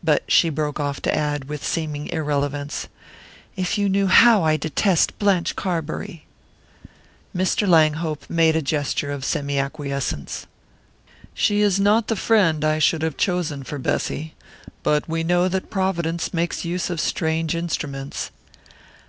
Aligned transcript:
But 0.00 0.22
she 0.30 0.48
broke 0.48 0.78
off 0.78 1.02
to 1.02 1.12
add, 1.12 1.46
with 1.46 1.64
seeming 1.66 2.06
irrelevance: 2.10 2.86
"If 3.56 3.76
you 3.76 3.88
knew 3.88 4.06
how 4.06 4.44
I 4.44 4.56
detest 4.56 5.18
Blanche 5.18 5.56
Carbury!" 5.56 6.24
Mr. 7.36 7.66
Langhope 7.66 8.30
made 8.30 8.54
a 8.54 8.62
gesture 8.62 9.10
of 9.10 9.24
semi 9.24 9.58
acquiescence. 9.58 10.46
"She 11.34 11.62
is 11.62 11.80
not 11.80 12.06
the 12.06 12.14
friend 12.14 12.64
I 12.64 12.78
should 12.78 13.02
have 13.02 13.16
chosen 13.16 13.64
for 13.64 13.80
Bessy 13.80 14.34
but 14.84 15.08
we 15.08 15.24
know 15.24 15.48
that 15.48 15.68
Providence 15.68 16.32
makes 16.32 16.64
use 16.64 16.88
of 16.88 17.00
strange 17.00 17.56
instruments." 17.56 18.30